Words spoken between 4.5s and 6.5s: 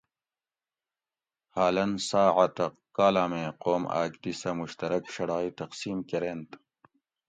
مشترک شڑائ تقسیم کۤرینت